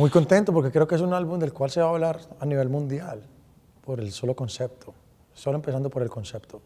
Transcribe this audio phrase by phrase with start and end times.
[0.00, 2.46] Muy contento porque creo que es un álbum del cual se va a hablar a
[2.46, 3.20] nivel mundial
[3.84, 4.94] por el solo concepto,
[5.34, 6.62] solo empezando por el concepto.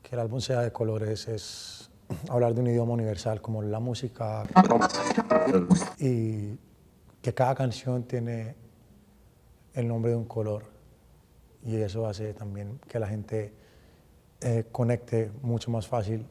[0.00, 1.90] Que el álbum sea de colores es
[2.30, 4.44] hablar de un idioma universal como la música
[5.98, 6.56] y
[7.20, 8.54] que cada canción tiene
[9.74, 10.66] el nombre de un color
[11.64, 13.52] y eso hace también que la gente
[14.40, 16.24] eh, conecte mucho más fácil.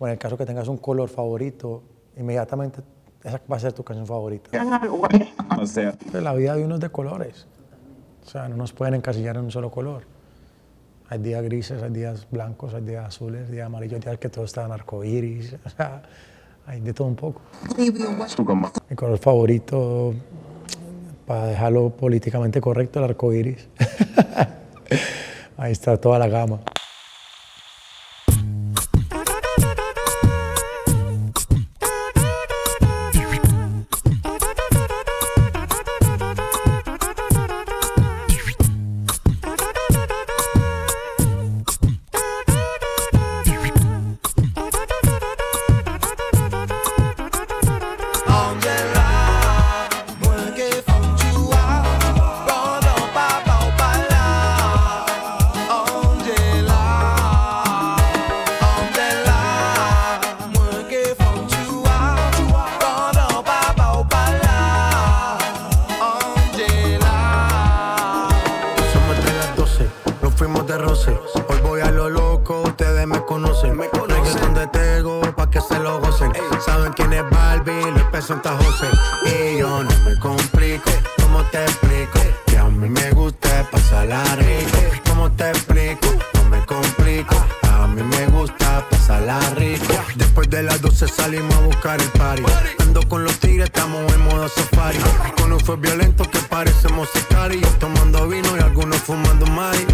[0.00, 1.84] O en el caso que tengas un color favorito,
[2.16, 2.82] inmediatamente
[3.24, 4.50] esa va a ser tu canción favorita.
[5.58, 7.46] O sea, La vida de uno es de colores.
[8.24, 10.02] O sea, no nos pueden encasillar en un solo color.
[11.08, 14.64] Hay días grises, hay días blancos, hay días azules, días amarillos, días que todo está
[14.64, 15.56] en arcoíris.
[15.64, 16.02] O sea,
[16.66, 17.40] hay de todo un poco.
[18.88, 20.14] Mi color favorito,
[21.26, 23.68] para dejarlo políticamente correcto, el arcoíris.
[25.56, 26.60] Ahí está toda la gama.
[78.44, 78.93] Presenta José.
[96.12, 97.60] Que parecemos sicari.
[97.78, 99.86] Tomando vino y algunos fumando mari.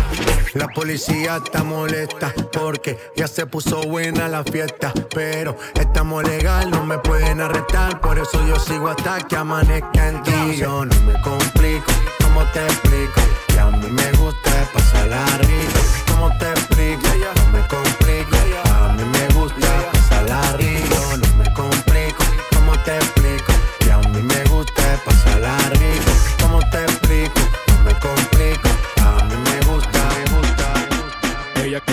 [0.55, 4.93] La policía está molesta porque ya se puso buena la fiesta.
[5.15, 8.01] Pero estamos legal, no me pueden arrestar.
[8.01, 10.57] Por eso yo sigo hasta que amanezca en ti.
[10.57, 11.93] Yo no me complico,
[12.23, 13.21] ¿cómo te explico?
[13.49, 15.81] Que a mí me gusta pasarla rico.
[16.09, 17.09] ¿Cómo te explico?
[17.37, 18.37] No me complico.
[18.65, 21.00] A mí me gusta pasarla rico.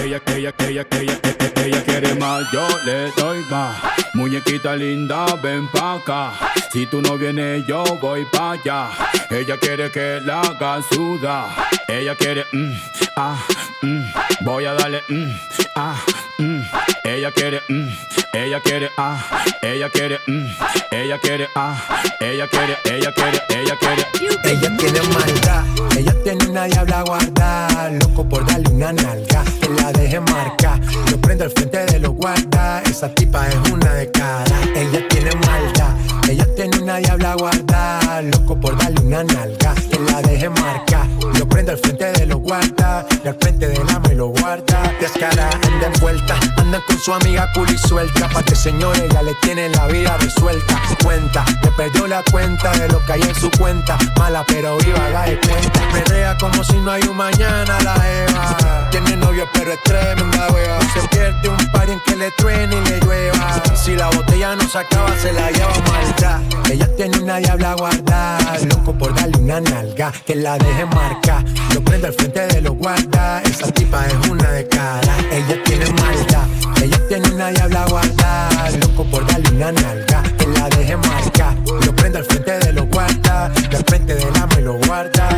[0.07, 1.19] Ella, ella, ella, ella,
[1.65, 3.75] ella, quiere más, yo le doy más.
[4.13, 6.31] Muñequita linda, ven pa' acá.
[6.71, 8.87] Si tú no vienes, yo voy pa' allá.
[9.29, 11.49] Ella quiere que la haga sudar.
[11.89, 12.71] Ella quiere, mm,
[13.17, 13.37] ah,
[13.81, 14.03] mm.
[14.45, 15.29] Voy a darle, mm,
[15.75, 16.01] ah,
[16.37, 16.61] mm.
[17.03, 17.89] Ella quiere, mm,
[18.31, 19.17] ella quiere, ah,
[19.61, 20.47] ella quiere, mm,
[20.91, 21.75] ella quiere, ah,
[22.21, 24.07] ella quiere, ella quiere, ella quiere.
[24.43, 25.65] Ella tiene maldad,
[25.97, 29.43] ella tiene una diabla guarda, loco por darle una nalga,
[29.77, 30.79] la deje marcar.
[31.09, 34.59] Yo prendo al frente de los guardas, esa tipa es una de cara.
[34.75, 35.95] Ella tiene maldad,
[36.29, 41.07] ella tiene una diabla guarda, loco por darle una nalga, la deje marcar.
[41.33, 44.93] Yo prendo al frente de los guardas, y al frente de la me lo guarda.
[44.99, 49.69] Descara, anda envuelta, anda con su amiga cool suelta, pa' que señores ya le tiene
[49.69, 50.81] la vida resuelta.
[51.03, 53.97] Cuenta, le perdió la cuenta de lo que hay en su cuenta.
[54.17, 55.79] Mala pero viva, haga de cuenta.
[55.93, 58.89] Perrea como si no hay un mañana la Eva.
[58.91, 60.79] Tiene novio pero es tremenda wea.
[60.93, 63.63] Se pierde un par en que le truene y le llueva.
[63.75, 66.41] Si la botella no se acaba, se la lleva maldad.
[66.69, 68.57] Ella tiene una diabla guardada.
[68.69, 71.43] Loco por darle una nalga, que la deje marcar.
[71.73, 73.43] Yo prendo al frente de los guardas.
[73.45, 75.15] Esa tipa es una de cara.
[75.31, 76.47] Ella tiene maldad.
[76.81, 78.71] Ella tiene una diabla guardada.
[78.81, 81.55] Loco por darle una nalga, que la deje marcar.
[81.83, 83.51] Yo prendo al frente de los guardas.
[83.71, 85.29] Al frente de la me lo guarda.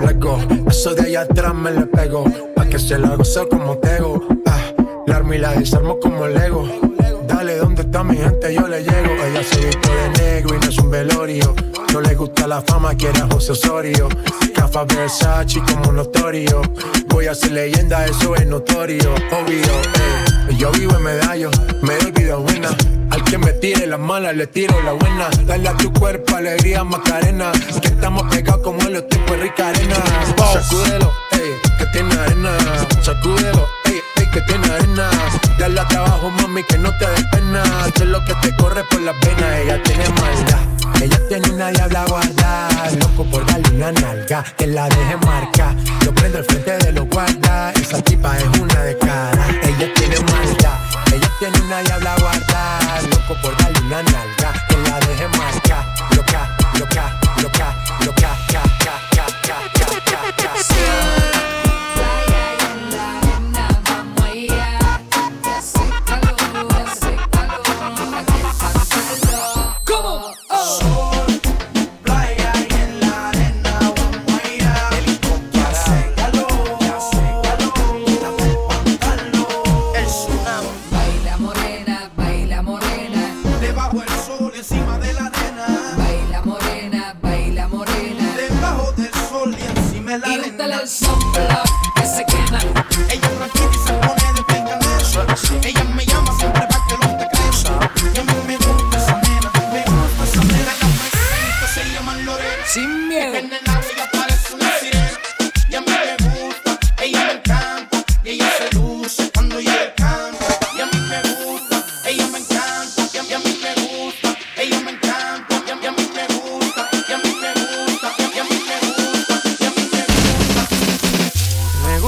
[0.00, 0.38] Luego,
[0.68, 2.24] eso de allá atrás me le pego.
[2.54, 4.26] Pa' que se la goce como tego.
[4.46, 4.60] Ah,
[5.06, 6.68] la armo y la desarmo como Lego.
[7.40, 8.52] Dale, ¿dónde está mi gente?
[8.52, 9.14] Yo le llego.
[9.24, 11.54] Ella se viste de negro y no es un velorio.
[11.90, 14.10] No le gusta la fama, quiere a José Osorio.
[14.54, 16.60] Cafa Versace como notorio.
[17.06, 19.14] Voy a ser leyenda, eso es notorio.
[19.32, 20.54] Obvio, eh.
[20.58, 21.50] Yo vivo en medallo,
[21.80, 22.76] me doy vida buena.
[23.08, 25.30] Al que me tire las malas, le tiro la buena.
[25.46, 27.52] Dale a tu cuerpo alegría, Macarena.
[27.80, 29.96] Que estamos pegados como en los tiempos de rica arena.
[30.52, 32.50] Sacúdelo, ey, que tiene arena.
[33.00, 33.66] Sacúdelo,
[34.30, 35.14] que tiene arenas.
[35.58, 37.62] Dale trabajo, mami, que no te des pena.
[37.96, 40.60] Sé lo que te corre por la pena, ella tiene maldad.
[41.02, 42.90] Ella tiene una diabla guardada.
[43.00, 45.74] Loco por darle una nalga, que la deje marca.
[46.04, 47.74] Yo prendo el frente de los guardas.
[47.76, 49.46] Esa tipa es una de cara.
[49.62, 50.78] Ella tiene maldad.
[51.12, 53.02] Ella tiene una diabla guardada.
[53.02, 55.94] Loco por darle una nalga, que la deje marca.
[56.16, 61.29] Loca, loca, loca, loca, ca, ca, ca, ca, ca, ca, ca, ca.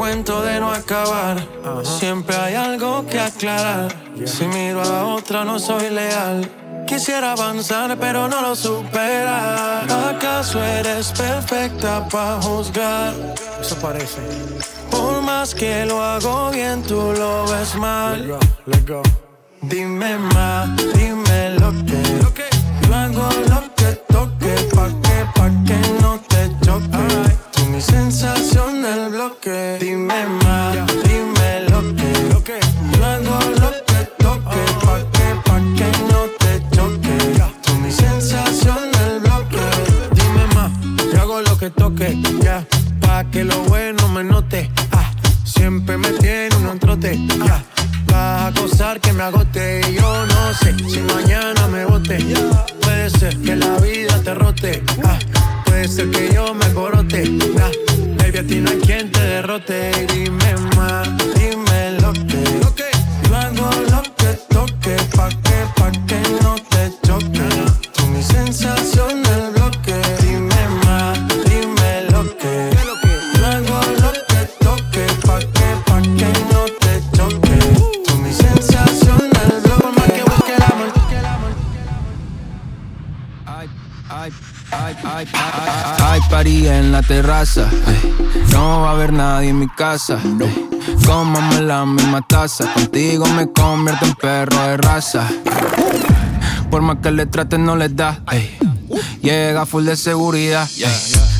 [0.00, 1.36] cuento de no acabar.
[1.84, 3.94] Siempre hay algo que aclarar.
[4.24, 6.50] Si miro a otra, no soy leal.
[6.86, 10.08] Quisiera avanzar, pero no lo supera.
[10.08, 13.12] ¿Acaso eres perfecta para juzgar?
[13.60, 14.22] Eso parece.
[14.90, 18.38] Por más que lo hago bien, tú lo ves mal.
[18.64, 19.02] Let go,
[19.60, 22.00] Dime más, dime lo que.
[22.86, 27.36] Yo hago lo que toque, pa' que, pa' que no te choque.
[27.52, 28.39] Tú mi sensación.
[29.80, 31.80] Dime más, dime lo
[32.44, 32.60] que.
[32.92, 37.16] Yo hago lo que toque, pa' que, pa' que no te choque.
[37.62, 39.58] Tú mi sensación del bloque.
[40.12, 40.70] Dime más,
[41.14, 42.62] yo hago lo que toque, ya.
[43.00, 44.70] Pa' que lo bueno me note.
[44.92, 45.10] Ah,
[45.44, 47.64] siempre me tiene un trote, ya.
[48.06, 52.18] Vas a que me agote y yo no sé si mañana me bote.
[52.82, 54.82] Puede ser que la vida te rote.
[55.04, 55.18] ah,
[55.64, 57.30] puede ser que yo me alborote.
[57.30, 57.89] nah,
[58.42, 59.90] ti no hay quien te derrote.
[60.12, 61.69] Dime más, dime
[87.10, 87.68] terraza.
[87.88, 88.14] ay.
[88.52, 90.16] No va a haber nadie en mi casa.
[90.22, 90.68] ay.
[91.04, 92.72] Cómame la misma taza.
[92.72, 95.26] Contigo me convierto en perro de raza.
[96.70, 98.20] Por más que le traten, no les da.
[98.26, 98.56] ay.
[99.22, 100.68] Llega full de seguridad.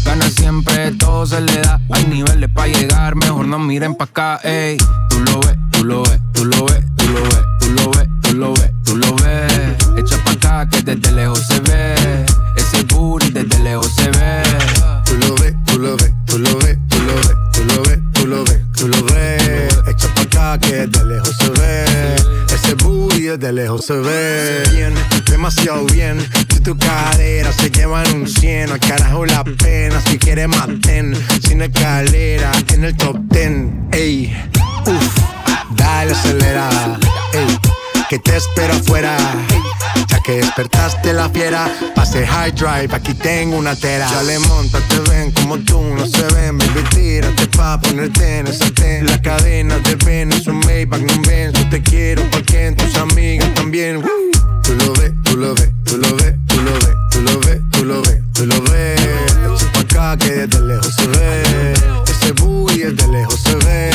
[0.05, 1.81] Gana siempre, todo se le da.
[1.93, 4.41] Hay niveles para llegar, mejor no miren pa' acá.
[4.43, 4.77] ey.
[5.09, 8.09] Tú lo ves, tú lo ves, tú lo ves, tú lo ves, tú lo ves,
[8.23, 9.77] tú lo ves, tú lo ves.
[9.99, 12.27] Echa pa' acá que desde lejos se ve.
[12.57, 14.43] Ese booty desde lejos se ve.
[15.05, 17.99] Tú lo ves, tú lo ves, tú lo ves, tú lo ves, tú lo ves,
[18.13, 19.79] tú lo ves, tú lo ves.
[19.87, 22.17] Echa pa' acá que de lejos se ve.
[22.53, 24.63] Ese booty de lejos se ve.
[24.73, 24.95] Bien,
[25.31, 26.19] demasiado bien.
[26.51, 30.01] Si tu cadera se llevan un 100, al carajo la pena.
[30.07, 33.51] Si quieres maten, sin escalera, en el top 10.
[33.93, 34.37] Ey,
[34.87, 35.19] uff,
[35.77, 36.99] dale acelerada.
[37.33, 37.59] Ey,
[38.11, 39.17] que te espero afuera.
[40.09, 44.11] Ya que despertaste la fiera, pase high drive, aquí tengo una tera.
[44.11, 48.49] Ya le monta, te ven como tú, no se ven, baby, tírate pa' ponerte en
[48.49, 49.07] esa ten.
[49.07, 53.55] La cadena de ven, es un Maybach, no ven, yo te quiero porque tus amigas
[53.55, 54.03] también.
[54.65, 57.61] Tú lo ves, tú lo ves, tú lo ves, tú lo ves, tú lo ves,
[57.71, 59.65] tú lo ves, tú lo ves.
[59.73, 61.75] Pa' acá que desde lejos se ve.
[62.09, 63.91] Ese booty desde lejos se ve.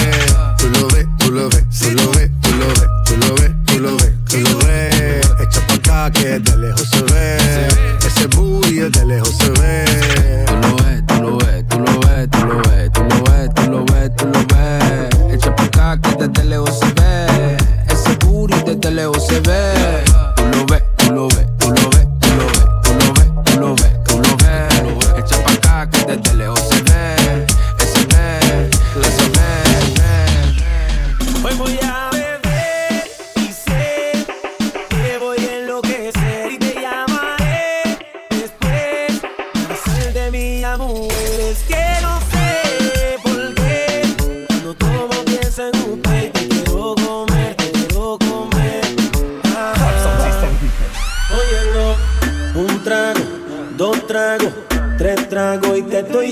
[0.57, 3.54] Tú lo ves, tú lo ves, tú lo ves, tú lo ves, tú lo ves,
[3.75, 5.31] tú lo ves, tú lo ves.
[5.39, 7.37] Echa pa' acá que desde lejos se ve.
[8.07, 9.44] Ese booty desde lejos se ve.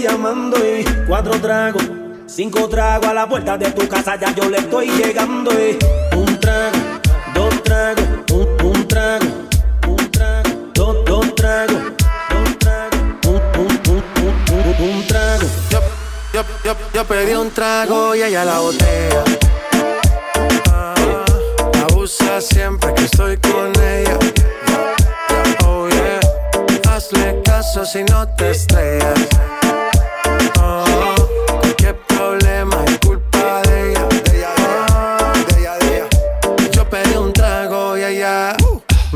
[0.02, 1.84] Tomando y cuatro tragos.
[2.26, 5.52] Cinco tragos a la puerta de tu casa, ya yo le estoy llegando.
[5.52, 5.78] Y
[6.16, 6.78] un trago,
[7.34, 9.26] dos tragos, un, un trago,
[9.88, 11.78] un trago, dos, dos tragos,
[12.30, 14.04] dos tragos, un, un,
[14.54, 15.46] un, un, trago.
[16.94, 19.24] Yo pedí un trago y ella la botella.
[20.72, 20.96] Ah,
[21.90, 24.18] abusa siempre que estoy con ella.
[25.66, 26.20] Oh yeah,
[26.90, 29.20] hazle caso si no te estrellas.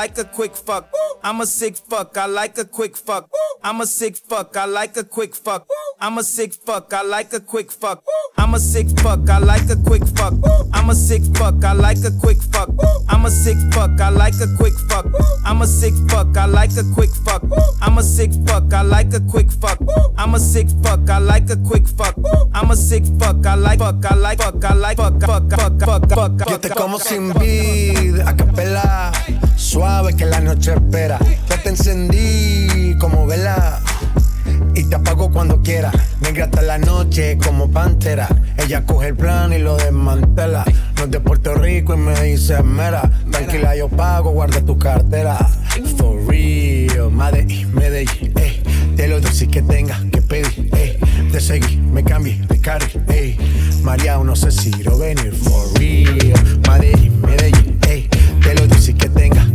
[0.00, 0.90] Like a quick fuck.
[1.22, 3.28] I'm a sick fuck, I like a quick fuck.
[3.62, 5.66] I'm a sick fuck, I like a quick fuck.
[6.00, 8.02] I'm a sick fuck, I like a quick fuck.
[8.38, 10.32] I'm a sick fuck, I like a quick fuck.
[10.72, 12.70] I'm a sick fuck, I like a quick fuck.
[13.10, 15.04] I'm a sick fuck, I like a quick fuck.
[15.44, 17.42] I'm a sick fuck, I like a quick fuck.
[17.82, 19.78] I'm a sick fuck, I like a quick fuck.
[20.16, 22.16] I'm a sick fuck, I like a quick fuck.
[22.54, 25.80] I'm a sick fuck, I like fuck, I like fuck, I like fuck, fuck, fuck,
[25.84, 26.48] fuck, fuck.
[26.48, 28.89] Yo te como sin vid, a capela,
[30.40, 31.18] noche espera.
[31.48, 33.80] Ya te encendí como vela
[34.74, 35.90] y te apago cuando quiera.
[36.20, 38.28] Negra hasta la noche como pantera.
[38.56, 40.64] Ella coge el plan y lo desmantela.
[40.96, 43.10] No es de Puerto Rico y me dice mera.
[43.30, 45.38] Tranquila, yo pago, guarda tu cartera.
[45.96, 48.62] For real, Medellín, Medellín, ey.
[48.96, 50.98] De lo dulce que tenga que pedir, ey.
[51.32, 53.38] Te seguí, me cambié de carril, ey.
[53.82, 55.32] María, no sé si lo venir.
[55.32, 58.08] For real, Medellín, Medellín, ey.
[58.44, 59.46] De lo dulce que tenga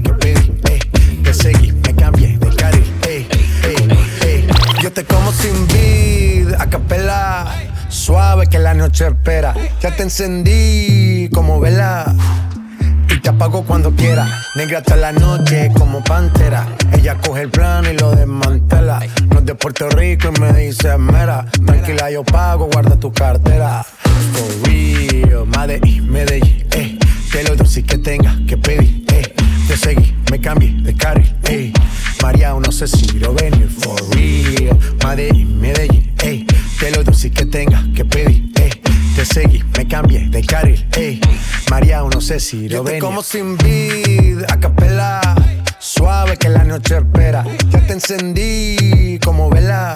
[1.54, 3.28] me cambié de carril, ey,
[3.64, 4.48] ey, ey.
[4.82, 7.54] Yo te como sin vid, a capela.
[7.90, 9.54] Suave que la noche espera.
[9.80, 12.16] Ya te encendí como vela.
[13.10, 14.28] Y te apago cuando quiera.
[14.56, 16.68] Negra hasta la noche como pantera.
[16.92, 19.02] Ella coge el plan y lo desmantela.
[19.30, 21.46] No es de Puerto Rico y me dice mera.
[21.66, 23.86] Tranquila, yo pago, guarda tu cartera.
[24.34, 26.98] For real, Medellín, Medellín, eh.
[27.32, 29.05] De lo dulce que tenga que pedir.
[29.68, 31.74] Te seguí, me cambié de carril, eh.
[32.22, 33.68] María, no sé si lo venir.
[33.70, 36.46] For real, Medellín, Medellín, eh.
[36.80, 38.70] De lo dulce que tenga que pedir, eh.
[39.16, 41.20] Te seguí, me cambié de carril, ey.
[41.70, 43.00] María, no sé si lo ven.
[43.00, 45.22] como sin vid, a capela.
[45.80, 47.44] Suave que la noche espera.
[47.70, 49.96] Ya te encendí como vela.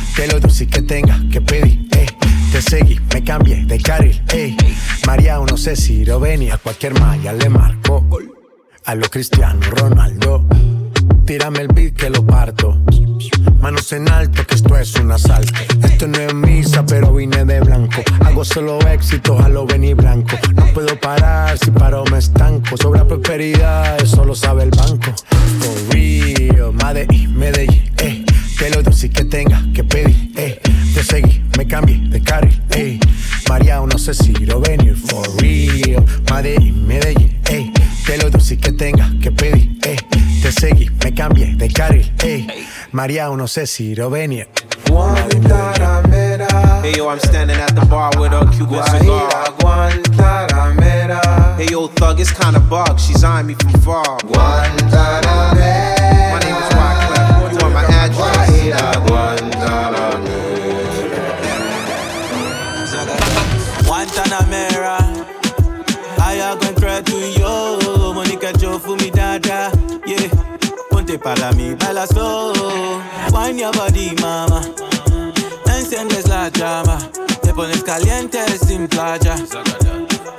[0.17, 2.05] De lo dulce que tenga que pedir, eh.
[2.51, 4.57] Te seguí, me cambié de carril, ey.
[5.07, 8.05] María, no sé si venía, a cualquier malla le marco.
[8.85, 10.45] A lo Cristiano Ronaldo,
[11.25, 12.77] tírame el beat que lo parto.
[13.61, 15.53] Manos en alto, que esto es un asalto.
[15.83, 18.01] Esto no es misa, pero vine de blanco.
[18.25, 20.35] Hago solo éxitos a lo venir blanco.
[20.55, 22.75] No puedo parar, si paro me estanco.
[22.75, 25.13] Sobra prosperidad, eso lo sabe el banco.
[25.59, 28.20] For real, Medellín, Medellín, eh.
[28.61, 30.61] Que lo dulce que tenga que pedir, eh.
[30.93, 32.99] Te seguí, me cambié de carril, eh.
[33.49, 34.95] María, no sé si lo venir.
[34.95, 37.73] For real, Medellín, Medellín, eh.
[38.05, 39.95] Que lo dulce que tenga que pedir, eh.
[40.43, 42.45] Te seguí, me cambié de carril, eh.
[42.91, 44.47] María, no sé si lo venir.
[44.87, 46.81] Guantanamera.
[46.83, 49.55] Hey yo, I'm standing at the bar with a Cuban cigar.
[49.59, 51.55] Guantanamera.
[51.57, 52.99] Hey yo, thug, it's kinda bug.
[52.99, 54.19] She's eyeing me from far.
[54.19, 54.80] Guantanamera.
[77.51, 79.35] Te pones caliente sin playa.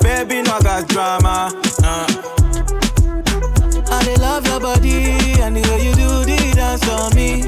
[0.00, 1.52] Baby, no hagas drama.
[1.83, 2.07] Uh.
[3.90, 7.42] I love your body and the way you do the dance on me.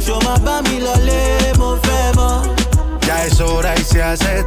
[0.00, 1.78] Show my bami lole, mo.
[3.06, 4.42] Ya es hora y se hace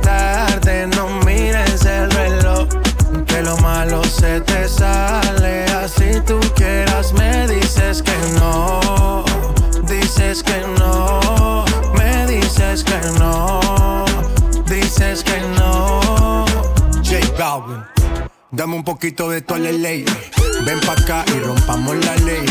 [18.61, 20.05] dame un poquito de tu ley.
[20.65, 22.45] Ven pa' acá y rompamos la ley.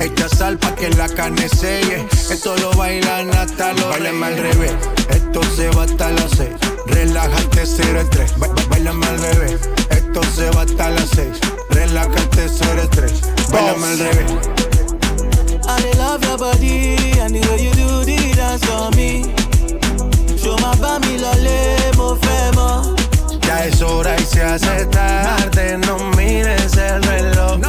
[0.00, 2.06] Echa sal pa' que la carne selle.
[2.30, 4.74] Esto lo bailan hasta los Bailame al revés.
[5.08, 6.50] Esto se va hasta las seis.
[6.88, 8.38] Relájate, cero estrés.
[8.38, 9.60] Ba- ba- Bailame al revés.
[9.88, 11.38] Esto se va hasta las seis.
[11.70, 13.14] Relájate, cero estrés.
[13.50, 14.32] Bailame al revés.
[15.68, 17.85] I love your body and the way you do
[23.96, 25.78] hora y se hace tarde.
[25.78, 27.60] No mires el reloj.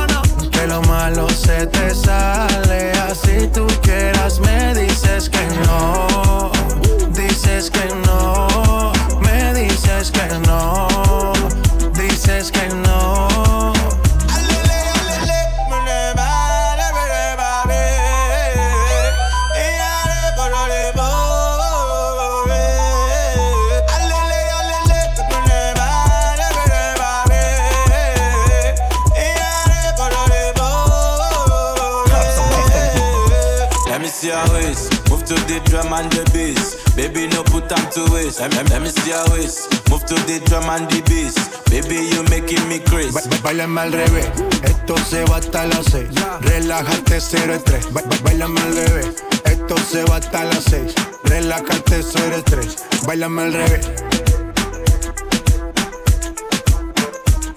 [0.51, 2.91] Que lo malo se te sale.
[3.09, 6.51] Así tú quieras, me dices que no.
[7.11, 8.91] Dices que no.
[9.21, 10.87] Me dices que no.
[11.93, 12.86] Dices que no.
[34.37, 36.75] Your waist, move to the drum and the bass.
[36.95, 38.39] Baby, no put time to waste.
[38.39, 41.35] Let me, let me see your waist, move to the drum and the bass.
[41.69, 43.11] Baby, you making me crazy.
[43.13, 44.27] Ba- ba- Bailame al revés,
[44.63, 46.09] esto se va hasta las seis.
[46.41, 47.91] Relájate, cero estrés.
[47.93, 49.07] Ba- ba- Bailame al revés,
[49.45, 50.93] esto se va hasta las seis.
[51.23, 52.77] Relájate, cero estrés.
[53.05, 53.87] Bailame al revés.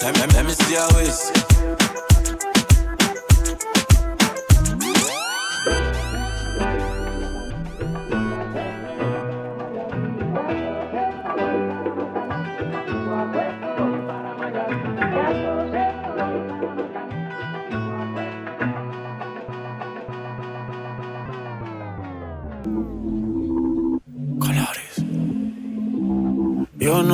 [0.02, 1.49] Let me, let me see your waist.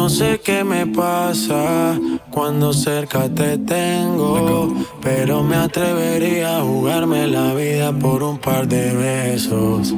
[0.06, 1.98] No sé qué me pasa
[2.30, 8.94] cuando cerca te tengo, pero me atrevería a jugarme la vida por un par de
[8.94, 9.92] besos.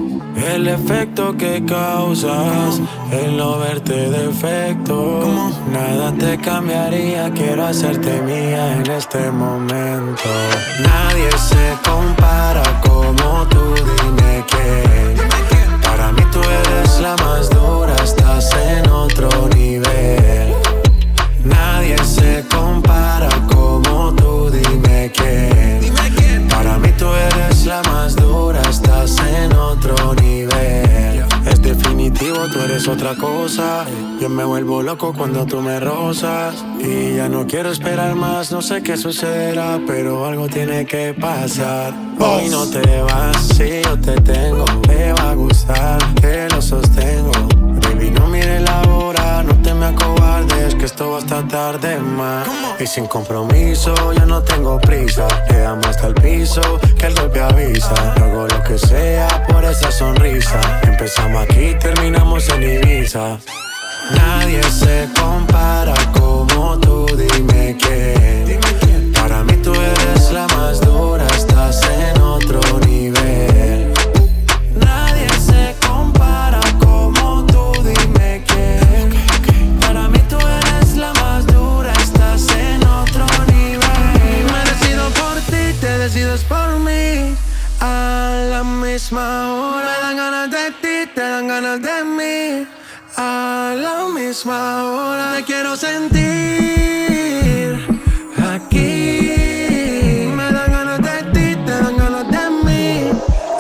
[0.51, 2.81] El efecto que causas,
[3.13, 10.23] el no verte defecto, nada te cambiaría, quiero hacerte mía en este momento.
[10.85, 12.78] Nadie se compara
[34.99, 36.65] loco cuando tú me rozas.
[36.81, 41.95] Y ya no quiero esperar más, no sé qué sucederá, pero algo tiene que pasar.
[42.19, 47.33] Hoy no te vas, si yo te tengo, te va a gustar, que lo sostengo.
[47.83, 52.49] Baby, no mires la hora, no te me acobardes, que esto va hasta tarde más.
[52.81, 55.29] Y sin compromiso, yo no tengo prisa.
[55.51, 56.63] Le damos hasta el piso,
[56.99, 57.95] que el golpe avisa.
[58.17, 60.61] Hago lo que sea por esa sonrisa.
[60.83, 63.39] Empezamos aquí, terminamos en Ibiza.
[64.15, 69.13] Nadie se compara como tú, dime quién.
[69.13, 73.93] Para mí tú eres la más dura, estás en otro nivel.
[74.75, 79.81] Nadie se compara como tú, dime quién.
[79.81, 84.45] Para mí tú eres la más dura, estás en otro nivel.
[84.53, 87.37] Me decido por ti, te decides por mí.
[87.81, 89.88] A la misma hora.
[94.29, 95.37] Misma hora.
[95.37, 96.21] Te quiero sentir
[98.53, 100.29] aquí.
[100.37, 103.11] Me dan ganas de ti, te dan ganas de mí.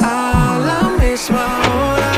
[0.02, 2.10] A la misma hora.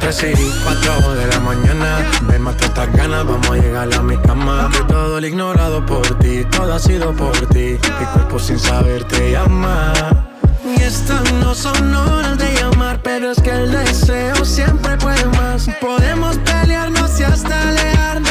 [0.00, 1.98] 3 y 4 de la mañana.
[2.26, 4.70] Me mato estas ganas, vamos a llegar a mi cama.
[4.88, 7.78] Todo el ignorado por ti, todo ha sido por ti.
[7.98, 9.92] Mi cuerpo sin saber te llama.
[10.64, 12.27] Y estas no son horas
[13.20, 15.68] pero es que el deseo siempre puede más.
[15.80, 18.27] Podemos pelearnos y hasta alejarnos,